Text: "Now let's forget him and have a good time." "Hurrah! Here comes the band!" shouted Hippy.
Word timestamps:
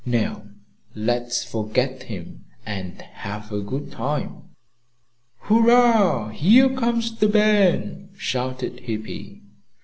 "Now 0.03 0.47
let's 0.95 1.43
forget 1.43 2.01
him 2.01 2.45
and 2.65 2.99
have 2.99 3.51
a 3.51 3.61
good 3.61 3.91
time." 3.91 4.49
"Hurrah! 5.41 6.29
Here 6.29 6.69
comes 6.75 7.15
the 7.19 7.27
band!" 7.27 8.09
shouted 8.17 8.79
Hippy. 8.79 9.43